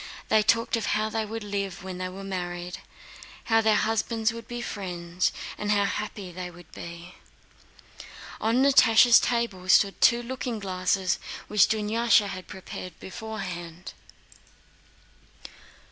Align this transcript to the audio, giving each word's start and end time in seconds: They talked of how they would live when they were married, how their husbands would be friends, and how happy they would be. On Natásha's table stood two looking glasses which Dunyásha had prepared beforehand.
They 0.29 0.41
talked 0.41 0.75
of 0.75 0.87
how 0.97 1.09
they 1.11 1.25
would 1.27 1.43
live 1.43 1.83
when 1.83 1.99
they 1.99 2.09
were 2.09 2.23
married, 2.23 2.79
how 3.43 3.61
their 3.61 3.75
husbands 3.75 4.33
would 4.33 4.47
be 4.47 4.59
friends, 4.59 5.31
and 5.59 5.69
how 5.71 5.85
happy 5.85 6.31
they 6.31 6.49
would 6.49 6.71
be. 6.71 7.13
On 8.39 8.63
Natásha's 8.63 9.19
table 9.19 9.69
stood 9.69 10.01
two 10.01 10.23
looking 10.23 10.57
glasses 10.57 11.19
which 11.47 11.67
Dunyásha 11.69 12.29
had 12.29 12.47
prepared 12.47 12.99
beforehand. 12.99 13.93